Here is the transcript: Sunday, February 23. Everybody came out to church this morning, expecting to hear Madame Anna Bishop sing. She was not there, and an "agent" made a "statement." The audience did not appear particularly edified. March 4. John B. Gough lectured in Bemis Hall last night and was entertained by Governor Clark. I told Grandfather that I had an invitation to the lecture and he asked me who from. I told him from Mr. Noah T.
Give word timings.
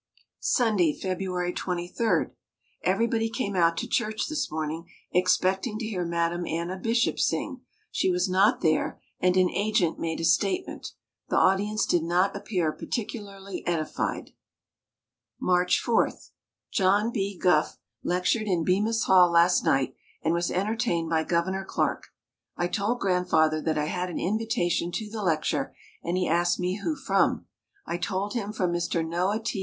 Sunday, 0.39 0.97
February 0.99 1.53
23. 1.53 2.31
Everybody 2.83 3.29
came 3.29 3.55
out 3.55 3.77
to 3.77 3.87
church 3.87 4.27
this 4.27 4.49
morning, 4.51 4.87
expecting 5.11 5.77
to 5.77 5.85
hear 5.85 6.03
Madame 6.03 6.43
Anna 6.47 6.75
Bishop 6.79 7.19
sing. 7.19 7.61
She 7.91 8.09
was 8.09 8.27
not 8.27 8.61
there, 8.61 8.99
and 9.19 9.37
an 9.37 9.51
"agent" 9.51 9.99
made 9.99 10.19
a 10.19 10.23
"statement." 10.25 10.93
The 11.29 11.35
audience 11.37 11.85
did 11.85 12.01
not 12.01 12.35
appear 12.35 12.71
particularly 12.71 13.61
edified. 13.67 14.31
March 15.39 15.79
4. 15.79 16.11
John 16.71 17.11
B. 17.11 17.37
Gough 17.37 17.77
lectured 18.01 18.47
in 18.47 18.65
Bemis 18.65 19.03
Hall 19.03 19.29
last 19.29 19.63
night 19.63 19.93
and 20.23 20.33
was 20.33 20.49
entertained 20.49 21.11
by 21.11 21.23
Governor 21.23 21.63
Clark. 21.63 22.07
I 22.57 22.65
told 22.67 22.99
Grandfather 22.99 23.61
that 23.61 23.77
I 23.77 23.85
had 23.85 24.09
an 24.09 24.17
invitation 24.17 24.91
to 24.93 25.07
the 25.11 25.21
lecture 25.21 25.75
and 26.03 26.17
he 26.17 26.27
asked 26.27 26.59
me 26.59 26.77
who 26.77 26.95
from. 26.95 27.45
I 27.85 27.97
told 27.97 28.33
him 28.33 28.51
from 28.51 28.73
Mr. 28.73 29.07
Noah 29.07 29.39
T. 29.43 29.59